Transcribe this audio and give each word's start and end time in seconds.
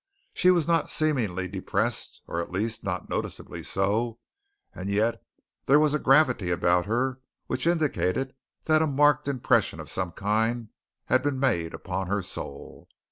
She 0.33 0.49
was 0.49 0.67
not 0.67 0.89
seemingly 0.89 1.47
depressed, 1.47 2.21
or 2.25 2.41
at 2.41 2.49
least, 2.51 2.83
not 2.83 3.07
noticeably 3.07 3.61
so, 3.61 4.17
and 4.73 4.89
yet 4.89 5.23
there 5.67 5.77
was 5.79 5.93
a 5.93 5.99
gravity 5.99 6.49
about 6.49 6.87
her 6.87 7.19
which 7.45 7.67
indicated 7.67 8.33
that 8.63 8.81
a 8.81 8.87
marked 8.87 9.27
impression 9.27 9.79
of 9.79 9.91
some 9.91 10.11
kind 10.11 10.69
had 11.05 11.21
been 11.21 11.39
made 11.39 11.75
upon 11.75 12.07
her 12.07 12.23
soul. 12.23 12.89